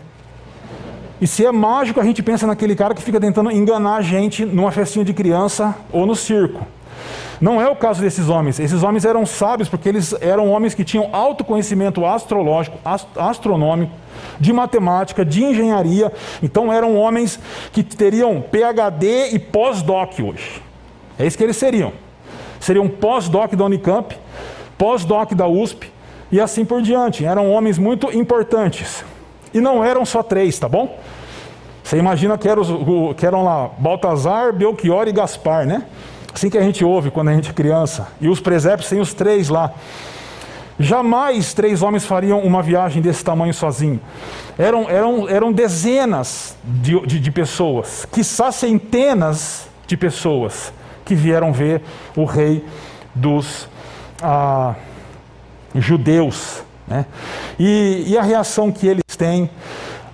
[1.20, 4.46] E se é mágico, a gente pensa naquele cara que fica tentando enganar a gente
[4.46, 6.66] numa festinha de criança ou no circo.
[7.40, 8.60] Não é o caso desses homens.
[8.60, 13.92] Esses homens eram sábios porque eles eram homens que tinham alto conhecimento astrológico, ast astronômico,
[14.40, 16.12] de matemática, de engenharia.
[16.42, 17.40] Então eram homens
[17.72, 20.62] que teriam PhD e pós-doc hoje.
[21.20, 21.94] É isso que eles seriam.
[22.60, 24.18] Seriam pós-doc da Unicamp,
[24.78, 25.92] pós-doc da USP,
[26.32, 27.24] e assim por diante.
[27.24, 29.04] Eram homens muito importantes.
[29.54, 30.98] E não eram só três, tá bom?
[31.84, 35.84] Você imagina que eram, que eram lá Baltazar, Belchior e Gaspar, né?
[36.38, 38.10] Assim que a gente ouve quando a gente é criança.
[38.22, 39.72] E os presépios têm os três lá.
[40.80, 44.00] Jamais três homens fariam uma viagem desse tamanho sozinho.
[44.56, 50.72] Eram, eram, eram dezenas de, de, de pessoas, quiçá centenas de pessoas
[51.04, 51.82] que vieram ver
[52.16, 52.64] o rei
[53.16, 53.68] dos.
[54.22, 54.76] Ah,
[55.74, 56.62] judeus.
[56.88, 57.08] Né?
[57.58, 59.50] E, e a reação que eles têm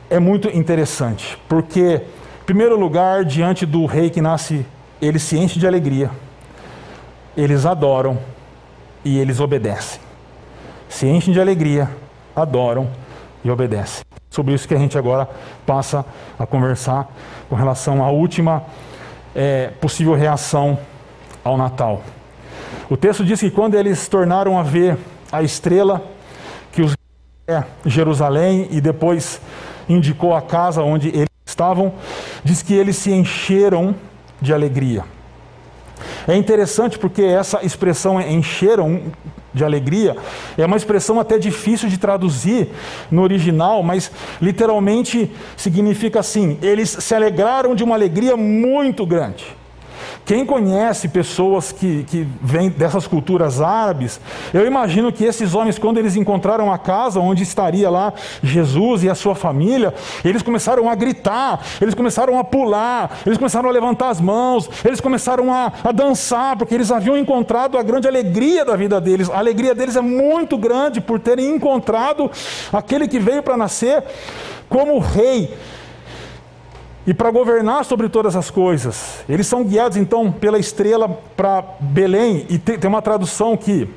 [0.09, 2.01] é muito interessante, porque,
[2.41, 4.65] em primeiro lugar, diante do rei que nasce,
[5.06, 6.10] eles se enchem de alegria,
[7.36, 8.18] eles adoram
[9.04, 10.00] e eles obedecem.
[10.88, 11.89] Se enchem de alegria,
[12.36, 12.88] adoram
[13.44, 14.04] e obedecem.
[14.30, 15.28] Sobre isso que a gente agora
[15.66, 16.06] passa
[16.39, 17.12] a conversar
[17.50, 18.63] com relação à última
[19.36, 20.78] é, possível reação
[21.44, 22.02] ao Natal.
[22.89, 24.98] O texto diz que quando eles tornaram a ver
[25.32, 26.02] a estrela
[26.72, 26.96] que os
[27.46, 29.42] é Jerusalém e depois
[29.89, 31.94] indicou a casa onde eles estavam,
[32.42, 33.94] diz que eles se encheram
[34.41, 35.04] de alegria.
[36.28, 39.04] É interessante porque essa expressão encheram
[39.54, 40.15] de alegria
[40.58, 42.69] é uma expressão até difícil de traduzir
[43.12, 49.46] no original, mas literalmente significa assim: eles se alegraram de uma alegria muito grande.
[50.25, 54.21] Quem conhece pessoas que, que vêm dessas culturas árabes,
[54.53, 59.09] eu imagino que esses homens, quando eles encontraram a casa onde estaria lá Jesus e
[59.09, 64.09] a sua família, eles começaram a gritar, eles começaram a pular, eles começaram a levantar
[64.09, 68.77] as mãos, eles começaram a, a dançar, porque eles haviam encontrado a grande alegria da
[68.77, 69.29] vida deles.
[69.29, 72.31] A alegria deles é muito grande por terem encontrado
[72.71, 74.03] aquele que veio para nascer
[74.69, 75.53] como rei
[77.06, 79.24] e para governar sobre todas as coisas.
[79.28, 83.89] Eles são guiados então pela estrela para Belém, e tem uma tradução que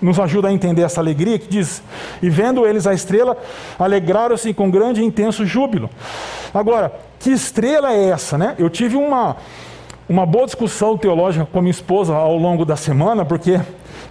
[0.00, 1.82] nos ajuda a entender essa alegria, que diz:
[2.20, 3.36] E vendo eles a estrela,
[3.78, 5.88] alegraram-se com grande e intenso júbilo.
[6.52, 8.56] Agora, que estrela é essa, né?
[8.58, 9.36] Eu tive uma,
[10.08, 13.60] uma boa discussão teológica com minha esposa ao longo da semana, porque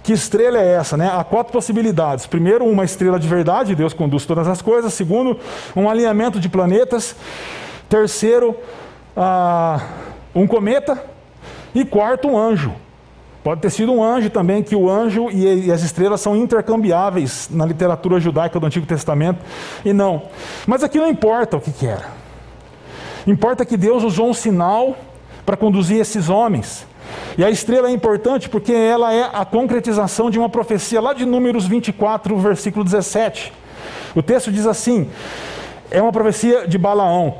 [0.02, 0.96] que estrela é essa?
[0.96, 1.10] Né?
[1.12, 2.26] Há quatro possibilidades.
[2.26, 4.92] Primeiro, uma estrela de verdade, Deus conduz todas as coisas.
[4.94, 5.38] Segundo,
[5.76, 7.14] um alinhamento de planetas.
[7.92, 8.56] Terceiro,
[9.14, 9.78] ah,
[10.34, 11.04] um cometa.
[11.74, 12.72] E quarto, um anjo.
[13.44, 17.66] Pode ter sido um anjo também, que o anjo e as estrelas são intercambiáveis na
[17.66, 19.40] literatura judaica do Antigo Testamento.
[19.84, 20.22] E não.
[20.66, 22.06] Mas aqui não importa o que, que era.
[23.26, 24.96] Importa que Deus usou um sinal
[25.44, 26.86] para conduzir esses homens.
[27.36, 31.26] E a estrela é importante porque ela é a concretização de uma profecia lá de
[31.26, 33.52] Números 24, versículo 17.
[34.16, 35.10] O texto diz assim:
[35.90, 37.36] é uma profecia de Balaão.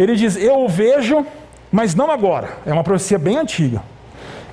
[0.00, 1.26] Ele diz: Eu o vejo,
[1.70, 2.48] mas não agora.
[2.64, 3.82] É uma profecia bem antiga.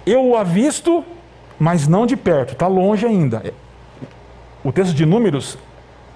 [0.05, 1.05] Eu o avisto,
[1.57, 3.53] mas não de perto, está longe ainda.
[4.63, 5.57] O texto de Números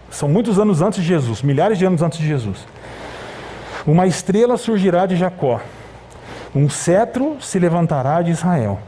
[0.10, 2.67] são muitos anos antes de Jesus, milhares de anos antes de Jesus.
[3.88, 5.62] Uma estrela surgirá de Jacó,
[6.54, 8.80] um cetro se levantará de Israel.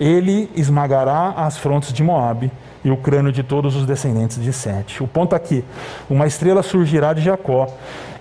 [0.00, 2.50] Ele esmagará as frontes de Moabe
[2.82, 5.02] e o crânio de todos os descendentes de Sete.
[5.02, 5.62] O ponto aqui:
[6.08, 7.68] uma estrela surgirá de Jacó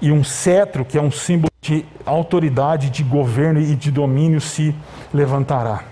[0.02, 4.76] e um cetro, que é um símbolo de autoridade, de governo e de domínio, se
[5.13, 5.86] levantará.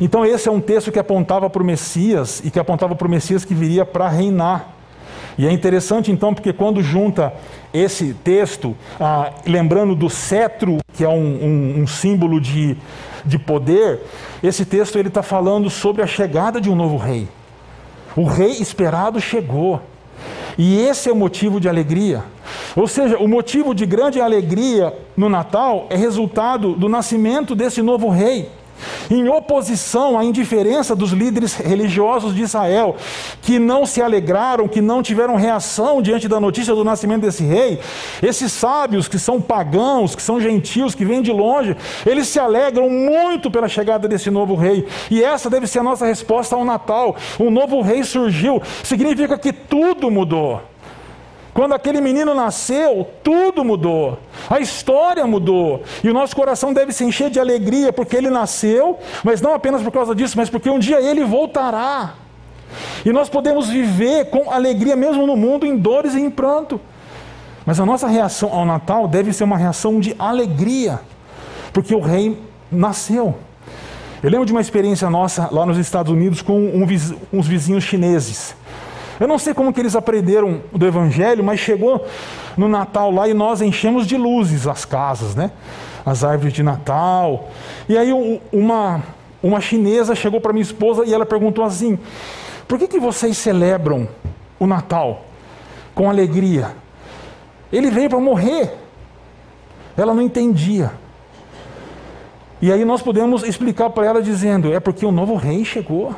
[0.00, 3.10] Então, esse é um texto que apontava para o Messias e que apontava para o
[3.10, 4.68] Messias que viria para reinar.
[5.36, 7.32] E é interessante então, porque quando junta
[7.74, 12.76] esse texto, ah, lembrando do cetro, que é um, um, um símbolo de,
[13.24, 14.00] de poder,
[14.42, 17.26] esse texto ele está falando sobre a chegada de um novo rei.
[18.14, 19.80] O rei esperado chegou.
[20.58, 22.24] E esse é o motivo de alegria.
[22.76, 28.08] Ou seja, o motivo de grande alegria no Natal é resultado do nascimento desse novo
[28.08, 28.50] rei
[29.10, 32.96] em oposição à indiferença dos líderes religiosos de Israel,
[33.42, 37.78] que não se alegraram, que não tiveram reação diante da notícia do nascimento desse rei,
[38.22, 42.88] esses sábios que são pagãos, que são gentios, que vêm de longe, eles se alegram
[42.88, 44.86] muito pela chegada desse novo rei.
[45.10, 47.16] E essa deve ser a nossa resposta ao Natal.
[47.38, 50.71] Um novo rei surgiu, significa que tudo mudou.
[51.54, 54.18] Quando aquele menino nasceu, tudo mudou.
[54.48, 55.82] A história mudou.
[56.02, 59.82] E o nosso coração deve se encher de alegria porque ele nasceu, mas não apenas
[59.82, 62.14] por causa disso, mas porque um dia ele voltará.
[63.04, 66.80] E nós podemos viver com alegria mesmo no mundo em dores e em pranto.
[67.66, 71.00] Mas a nossa reação ao Natal deve ser uma reação de alegria,
[71.72, 72.38] porque o rei
[72.70, 73.36] nasceu.
[74.22, 76.86] Eu lembro de uma experiência nossa lá nos Estados Unidos com um,
[77.32, 78.54] uns vizinhos chineses.
[79.22, 82.04] Eu não sei como que eles aprenderam do Evangelho, mas chegou
[82.56, 85.52] no Natal lá e nós enchemos de luzes as casas, né?
[86.04, 87.48] As árvores de Natal.
[87.88, 88.10] E aí
[88.52, 89.00] uma,
[89.40, 91.96] uma chinesa chegou para minha esposa e ela perguntou assim:
[92.66, 94.08] por que, que vocês celebram
[94.58, 95.22] o Natal
[95.94, 96.72] com alegria?
[97.72, 98.76] Ele veio para morrer.
[99.96, 100.90] Ela não entendia.
[102.60, 106.12] E aí nós podemos explicar para ela dizendo: é porque o novo rei chegou.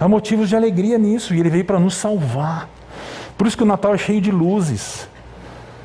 [0.00, 2.68] Há motivos de alegria nisso e ele veio para nos salvar.
[3.36, 5.08] Por isso que o Natal é cheio de luzes.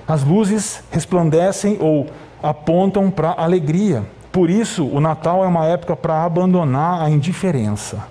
[0.08, 2.08] As luzes resplandecem ou
[2.42, 4.04] apontam para a alegria.
[4.32, 8.08] Por isso, o Natal é uma época para abandonar a indiferença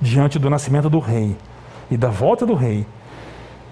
[0.00, 1.36] diante do nascimento do rei
[1.90, 2.86] e da volta do rei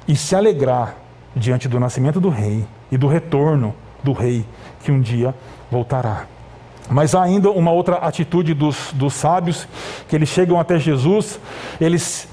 [0.08, 0.96] e se alegrar
[1.34, 4.44] diante do nascimento do rei e do retorno do rei
[4.82, 5.34] que um dia
[5.70, 6.26] voltará.
[6.88, 9.66] Mas há ainda uma outra atitude dos, dos sábios,
[10.08, 11.40] que eles chegam até Jesus,
[11.80, 12.28] eles,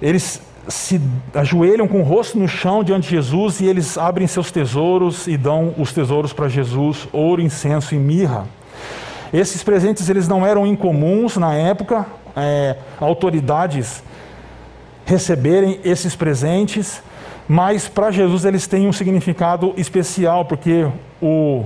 [0.00, 1.00] eles se
[1.34, 5.36] ajoelham com o rosto no chão diante de Jesus e eles abrem seus tesouros e
[5.36, 8.46] dão os tesouros para Jesus, ouro, incenso e mirra.
[9.32, 14.02] Esses presentes eles não eram incomuns na época, é, autoridades
[15.04, 17.02] receberem esses presentes,
[17.48, 20.86] mas para Jesus eles têm um significado especial, porque
[21.22, 21.64] o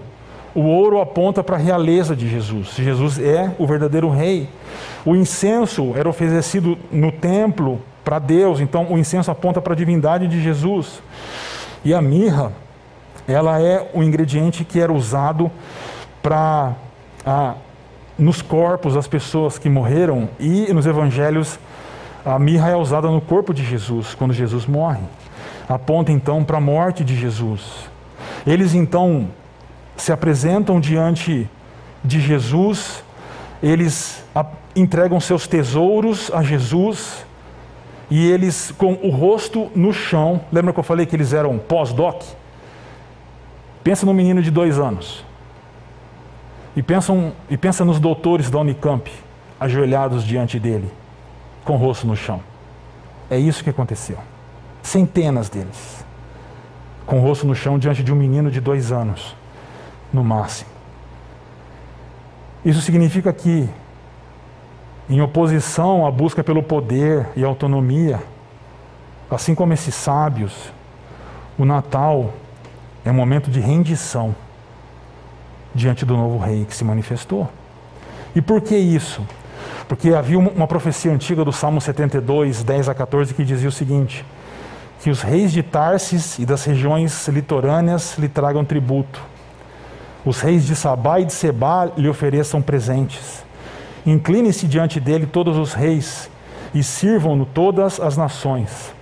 [0.54, 2.74] o ouro aponta para a realeza de Jesus.
[2.76, 4.48] Jesus é o verdadeiro rei.
[5.04, 10.26] O incenso era oferecido no templo para Deus, então o incenso aponta para a divindade
[10.26, 11.02] de Jesus.
[11.84, 12.52] E a mirra,
[13.26, 15.50] ela é o ingrediente que era usado
[16.22, 16.74] para
[18.18, 21.58] nos corpos das pessoas que morreram e nos evangelhos
[22.24, 25.00] a mirra é usada no corpo de Jesus quando Jesus morre.
[25.68, 27.88] Aponta então para a morte de Jesus.
[28.46, 29.28] Eles então
[30.00, 31.48] se apresentam diante
[32.02, 33.04] de Jesus,
[33.62, 34.24] eles
[34.74, 37.26] entregam seus tesouros a Jesus
[38.10, 42.22] e eles, com o rosto no chão, lembra que eu falei que eles eram pós-doc?
[43.84, 45.22] Pensa num menino de dois anos.
[46.74, 49.10] E, pensam, e pensa nos doutores da Unicamp,
[49.60, 50.90] ajoelhados diante dele,
[51.62, 52.40] com o rosto no chão.
[53.28, 54.16] É isso que aconteceu.
[54.82, 56.04] Centenas deles,
[57.04, 59.38] com o rosto no chão diante de um menino de dois anos
[60.12, 60.70] no máximo.
[62.64, 63.68] Isso significa que,
[65.08, 68.20] em oposição à busca pelo poder e autonomia,
[69.30, 70.72] assim como esses sábios,
[71.58, 72.34] o Natal
[73.04, 74.34] é um momento de rendição
[75.74, 77.48] diante do novo rei que se manifestou.
[78.34, 79.26] E por que isso?
[79.88, 84.24] Porque havia uma profecia antiga do Salmo 72, 10 a 14, que dizia o seguinte:
[85.00, 89.20] que os reis de Tarsis e das regiões litorâneas lhe tragam tributo
[90.24, 93.44] os reis de Sabá e de Sebá lhe ofereçam presentes.
[94.04, 96.30] Incline-se diante dele todos os reis
[96.74, 98.92] e sirvam-no todas as nações,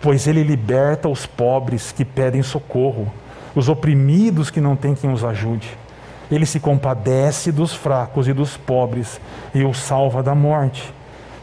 [0.00, 3.12] pois ele liberta os pobres que pedem socorro,
[3.54, 5.76] os oprimidos que não têm quem os ajude.
[6.30, 9.20] Ele se compadece dos fracos e dos pobres
[9.54, 10.92] e os salva da morte.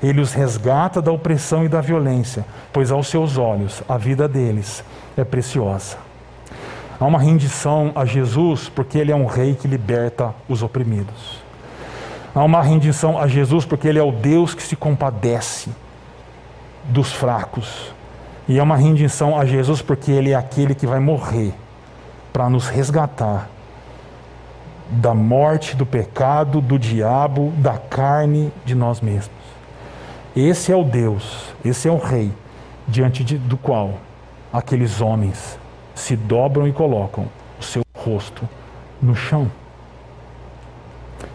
[0.02, 4.84] Ele os resgata da opressão e da violência, pois aos seus olhos a vida deles
[5.16, 6.03] é preciosa.
[7.00, 11.42] Há uma rendição a Jesus porque ele é um rei que liberta os oprimidos.
[12.34, 15.70] Há uma rendição a Jesus porque ele é o Deus que se compadece
[16.86, 17.94] dos fracos.
[18.48, 21.54] E é uma rendição a Jesus porque ele é aquele que vai morrer
[22.32, 23.50] para nos resgatar
[24.90, 29.32] da morte, do pecado, do diabo, da carne, de nós mesmos.
[30.36, 32.32] Esse é o Deus, esse é o Rei,
[32.88, 33.94] diante de, do qual
[34.52, 35.58] aqueles homens
[35.96, 37.28] se dobram e colocam
[37.60, 38.48] o seu rosto
[39.02, 39.52] no chão.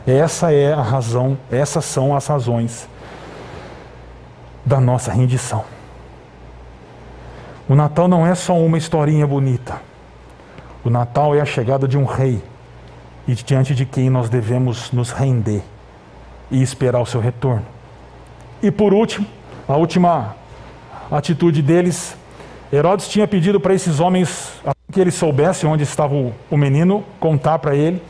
[0.06, 2.88] Essa é a razão, essas são as razões
[4.64, 5.64] da nossa rendição.
[7.68, 9.80] O Natal não é só uma historinha bonita.
[10.82, 12.42] O Natal é a chegada de um rei
[13.26, 15.62] e diante de quem nós devemos nos render
[16.50, 17.66] e esperar o seu retorno.
[18.62, 19.26] E por último,
[19.68, 20.34] a última
[21.10, 22.16] atitude deles,
[22.72, 24.52] Herodes tinha pedido para esses homens
[24.92, 28.02] que eles soubessem onde estava o menino, contar para ele.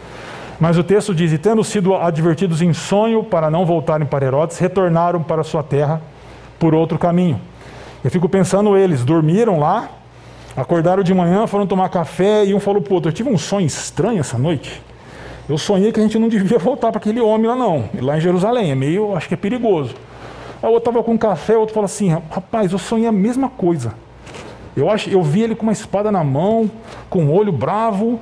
[0.58, 4.58] Mas o texto diz: E tendo sido advertidos em sonho para não voltarem para Herodes,
[4.58, 6.02] retornaram para sua terra
[6.58, 7.40] por outro caminho.
[8.02, 9.88] Eu fico pensando eles, dormiram lá,
[10.56, 13.38] acordaram de manhã, foram tomar café e um falou para o outro: Eu tive um
[13.38, 14.82] sonho estranho essa noite.
[15.48, 18.20] Eu sonhei que a gente não devia voltar para aquele homem lá, não, lá em
[18.20, 18.72] Jerusalém.
[18.72, 19.94] É meio, acho que é perigoso.
[20.60, 23.94] Aí eu estava com café, o outro falou assim: rapaz, eu sonhei a mesma coisa.
[24.80, 26.70] Eu, acho, eu vi ele com uma espada na mão,
[27.08, 28.20] com um olho bravo.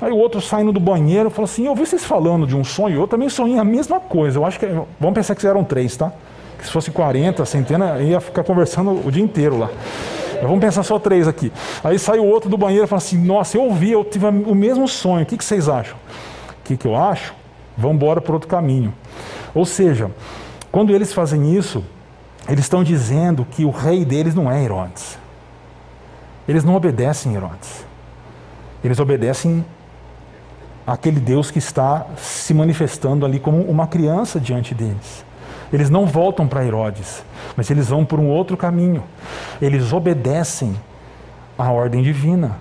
[0.00, 3.00] Aí o outro saindo do banheiro falou assim: Eu vi vocês falando de um sonho,
[3.00, 4.38] eu também sonhei a mesma coisa.
[4.38, 4.66] Eu acho que.
[5.00, 6.12] Vamos pensar que eram três, tá?
[6.58, 9.70] Que se fosse 40, centena, ia ficar conversando o dia inteiro lá.
[10.34, 11.52] Mas vamos pensar só três aqui.
[11.82, 14.54] Aí sai o outro do banheiro e fala assim: Nossa, eu ouvi, eu tive o
[14.54, 15.22] mesmo sonho.
[15.22, 15.96] O que, que vocês acham?
[16.68, 17.34] que, que eu acho?
[17.76, 18.92] Vamos embora por outro caminho.
[19.54, 20.10] Ou seja,
[20.70, 21.82] quando eles fazem isso,
[22.46, 25.18] eles estão dizendo que o rei deles não é Herodes.
[26.48, 27.86] Eles não obedecem Herodes.
[28.82, 29.64] Eles obedecem
[30.86, 35.24] aquele Deus que está se manifestando ali como uma criança diante deles.
[35.70, 37.22] Eles não voltam para Herodes,
[37.54, 39.04] mas eles vão por um outro caminho.
[39.60, 40.74] Eles obedecem
[41.58, 42.56] à ordem divina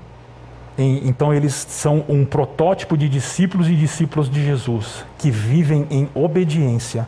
[0.80, 7.08] então, eles são um protótipo de discípulos e discípulos de Jesus, que vivem em obediência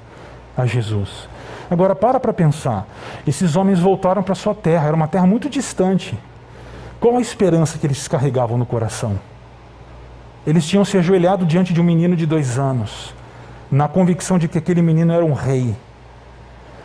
[0.58, 1.30] a Jesus.
[1.70, 2.88] Agora, para para pensar.
[3.28, 6.18] Esses homens voltaram para sua terra, era uma terra muito distante.
[7.00, 9.18] Qual a esperança que eles carregavam no coração?
[10.46, 13.14] Eles tinham se ajoelhado diante de um menino de dois anos,
[13.72, 15.76] na convicção de que aquele menino era um rei.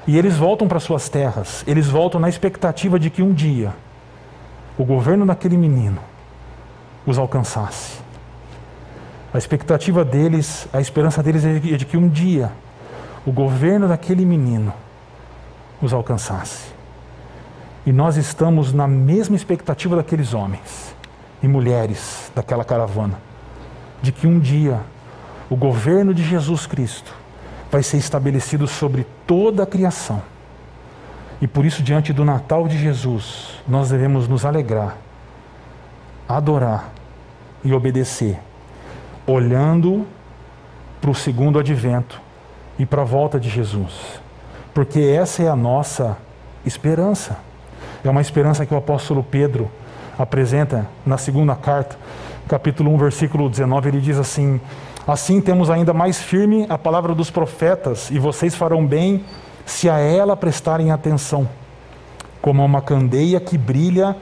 [0.06, 3.74] E eles voltam para suas terras, eles voltam na expectativa de que um dia
[4.76, 5.98] o governo daquele menino
[7.06, 7.98] os alcançasse.
[9.32, 12.52] A expectativa deles, a esperança deles é de que um dia
[13.26, 14.72] o governo daquele menino
[15.82, 16.73] os alcançasse.
[17.86, 20.94] E nós estamos na mesma expectativa daqueles homens
[21.42, 23.18] e mulheres daquela caravana,
[24.00, 24.80] de que um dia
[25.50, 27.14] o governo de Jesus Cristo
[27.70, 30.22] vai ser estabelecido sobre toda a criação.
[31.40, 34.96] E por isso, diante do Natal de Jesus, nós devemos nos alegrar,
[36.28, 36.90] adorar
[37.62, 38.38] e obedecer,
[39.26, 40.06] olhando
[41.00, 42.20] para o segundo advento
[42.78, 44.20] e para a volta de Jesus.
[44.72, 46.16] Porque essa é a nossa
[46.64, 47.36] esperança.
[48.04, 49.70] É uma esperança que o apóstolo Pedro
[50.18, 51.96] apresenta na segunda carta,
[52.46, 54.60] capítulo 1, versículo 19, ele diz assim:
[55.06, 59.24] Assim temos ainda mais firme a palavra dos profetas, e vocês farão bem
[59.64, 61.48] se a ela prestarem atenção,
[62.42, 64.14] como a uma candeia que brilha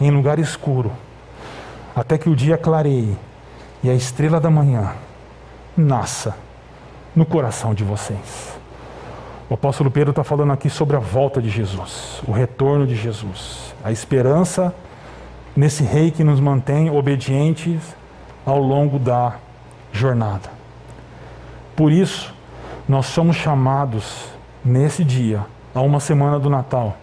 [0.00, 0.90] em lugar escuro
[1.98, 3.16] até que o dia clareie
[3.82, 4.92] e a estrela da manhã
[5.76, 6.36] nasça
[7.14, 8.57] no coração de vocês.
[9.50, 13.74] O apóstolo Pedro está falando aqui sobre a volta de Jesus, o retorno de Jesus,
[13.82, 14.74] a esperança
[15.56, 17.80] nesse rei que nos mantém obedientes
[18.44, 19.36] ao longo da
[19.90, 20.50] jornada.
[21.74, 22.34] Por isso,
[22.86, 24.28] nós somos chamados
[24.62, 26.96] nesse dia, a uma semana do Natal,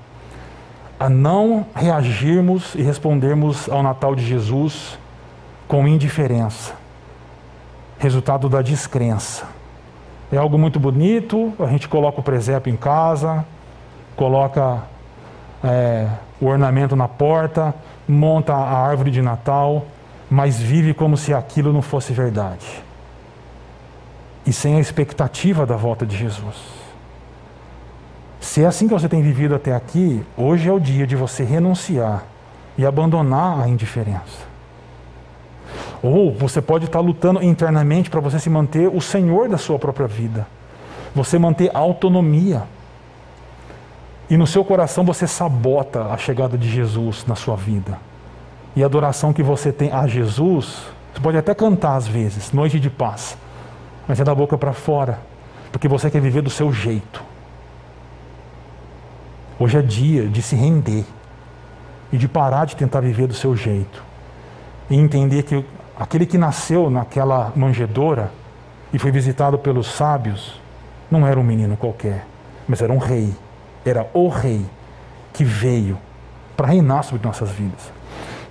[1.00, 5.00] a não reagirmos e respondermos ao Natal de Jesus
[5.68, 6.76] com indiferença,
[7.98, 9.55] resultado da descrença.
[10.36, 13.46] É algo muito bonito, a gente coloca o presépio em casa,
[14.18, 14.84] coloca
[15.64, 16.10] é,
[16.42, 17.74] o ornamento na porta,
[18.06, 19.86] monta a árvore de Natal,
[20.30, 22.84] mas vive como se aquilo não fosse verdade.
[24.46, 26.58] E sem a expectativa da volta de Jesus.
[28.42, 31.46] Se é assim que você tem vivido até aqui, hoje é o dia de você
[31.46, 32.26] renunciar
[32.78, 34.45] e abandonar a indiferença.
[36.02, 40.08] Ou você pode estar lutando internamente para você se manter o senhor da sua própria
[40.08, 40.48] vida.
[41.14, 42.64] Você manter autonomia.
[44.30, 48.00] E no seu coração você sabota a chegada de Jesus na sua vida.
[48.76, 50.84] E a adoração que você tem a Jesus,
[51.14, 53.38] você pode até cantar às vezes, noite de paz,
[54.08, 55.20] mas é da boca para fora,
[55.72, 57.24] porque você quer viver do seu jeito.
[59.58, 61.06] Hoje é dia de se render
[62.12, 64.04] e de parar de tentar viver do seu jeito
[64.90, 65.64] e entender que
[65.98, 68.32] aquele que nasceu naquela manjedoura
[68.94, 70.60] e foi visitado pelos sábios
[71.10, 72.26] não era um menino qualquer,
[72.68, 73.34] mas era um rei.
[73.86, 74.66] Era o rei
[75.32, 75.98] que veio
[76.58, 77.92] para reinar sobre nossas vidas.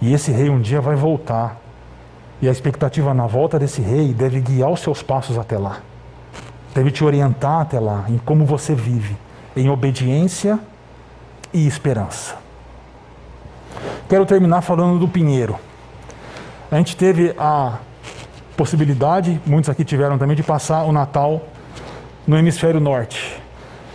[0.00, 1.56] E esse rei um dia vai voltar.
[2.40, 5.78] E a expectativa na volta desse rei deve guiar os seus passos até lá.
[6.74, 9.16] Deve te orientar até lá, em como você vive,
[9.56, 10.58] em obediência
[11.52, 12.36] e esperança.
[14.08, 15.56] Quero terminar falando do pinheiro.
[16.74, 17.78] A gente teve a
[18.56, 21.40] possibilidade, muitos aqui tiveram também, de passar o Natal
[22.26, 23.40] no hemisfério norte.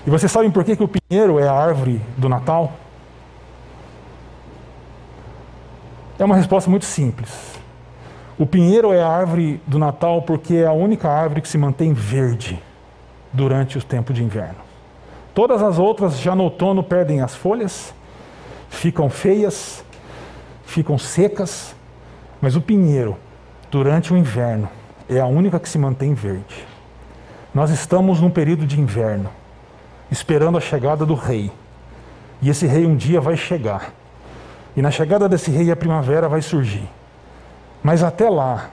[0.07, 2.71] E vocês sabem por que, que o pinheiro é a árvore do Natal?
[6.17, 7.59] É uma resposta muito simples.
[8.37, 11.91] O pinheiro é a árvore do Natal porque é a única árvore que se mantém
[11.91, 12.63] verde
[13.33, 14.59] durante o tempo de inverno.
[15.35, 17.93] Todas as outras já no outono perdem as folhas,
[18.69, 19.83] ficam feias,
[20.63, 21.75] ficam secas,
[22.41, 23.17] mas o pinheiro,
[23.69, 24.69] durante o inverno,
[25.09, 26.65] é a única que se mantém verde.
[27.53, 29.29] Nós estamos num período de inverno,
[30.11, 31.51] esperando a chegada do rei.
[32.41, 33.91] E esse rei um dia vai chegar.
[34.75, 36.87] E na chegada desse rei a primavera vai surgir.
[37.83, 38.69] Mas até lá,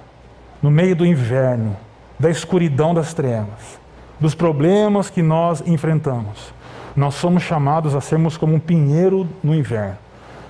[0.62, 1.76] no meio do inverno,
[2.18, 3.80] da escuridão das trevas,
[4.20, 6.54] dos problemas que nós enfrentamos,
[6.94, 9.98] nós somos chamados a sermos como um pinheiro no inverno,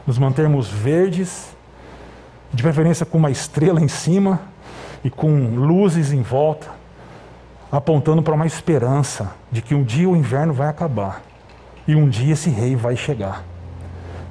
[0.07, 1.56] nos mantermos verdes,
[2.57, 4.41] de preferência com uma estrela em cima
[5.05, 6.69] e com luzes em volta,
[7.71, 11.23] apontando para uma esperança de que um dia o inverno vai acabar
[11.87, 13.45] e um dia esse rei vai chegar.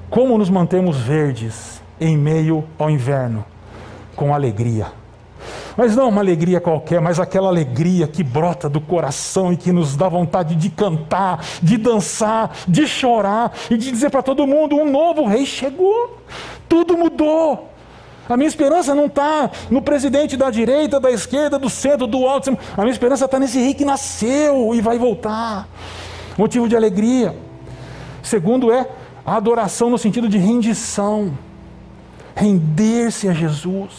[0.09, 3.45] Como nos mantemos verdes em meio ao inverno?
[4.15, 4.87] Com alegria.
[5.77, 9.95] Mas não uma alegria qualquer, mas aquela alegria que brota do coração e que nos
[9.95, 14.89] dá vontade de cantar, de dançar, de chorar e de dizer para todo mundo: um
[14.89, 16.17] novo rei chegou,
[16.67, 17.74] tudo mudou.
[18.27, 22.57] A minha esperança não está no presidente da direita, da esquerda, do centro, do alto.
[22.75, 25.67] A minha esperança está nesse rei que nasceu e vai voltar.
[26.37, 27.35] Motivo de alegria.
[28.23, 28.87] Segundo é
[29.25, 31.37] a adoração no sentido de rendição.
[32.35, 33.91] Render-se a Jesus.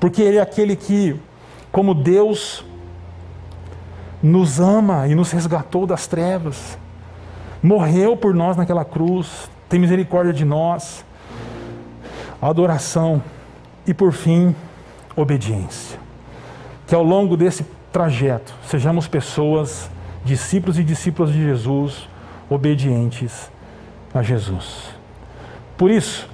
[0.00, 1.14] Porque Ele é aquele que,
[1.70, 2.64] como Deus,
[4.22, 6.78] nos ama e nos resgatou das trevas.
[7.62, 9.50] Morreu por nós naquela cruz.
[9.68, 11.04] Tem misericórdia de nós.
[12.44, 13.22] Adoração
[13.86, 14.54] e por fim,
[15.16, 15.98] obediência.
[16.86, 19.88] Que ao longo desse trajeto sejamos pessoas,
[20.22, 22.06] discípulos e discípulas de Jesus,
[22.50, 23.50] obedientes
[24.12, 24.90] a Jesus.
[25.78, 26.28] Por isso,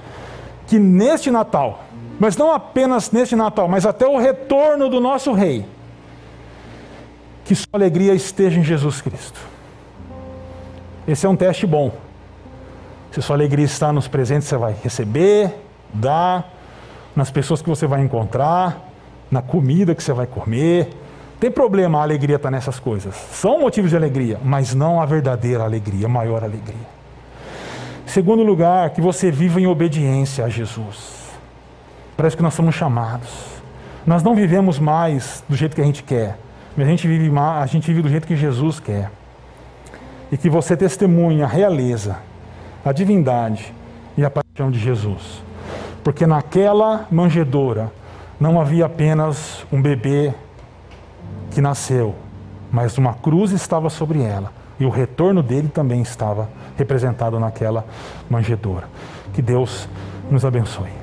[0.66, 1.84] que neste Natal,
[2.18, 5.64] mas não apenas neste Natal, mas até o retorno do nosso Rei,
[7.44, 9.40] que sua alegria esteja em Jesus Cristo.
[11.06, 11.92] Esse é um teste bom.
[13.12, 16.60] Se sua alegria está nos presentes, você vai receber, dar,
[17.14, 18.88] nas pessoas que você vai encontrar,
[19.30, 20.88] na comida que você vai comer.
[21.38, 23.14] Tem problema a alegria estar tá nessas coisas.
[23.14, 27.00] São motivos de alegria, mas não a verdadeira alegria, a maior alegria.
[28.06, 31.20] Segundo lugar, que você viva em obediência a Jesus.
[32.16, 33.30] Parece que nós somos chamados.
[34.06, 36.36] Nós não vivemos mais do jeito que a gente quer,
[36.76, 39.10] mas a gente vive, a gente vive do jeito que Jesus quer.
[40.32, 42.16] E que você testemunhe a realeza,
[42.84, 43.72] a divindade
[44.16, 45.49] e a paixão de Jesus
[46.02, 47.92] porque naquela manjedoura
[48.38, 50.32] não havia apenas um bebê
[51.50, 52.14] que nasceu,
[52.72, 57.84] mas uma cruz estava sobre ela e o retorno dele também estava representado naquela
[58.30, 58.88] manjedoura.
[59.34, 59.88] Que Deus
[60.30, 60.99] nos abençoe.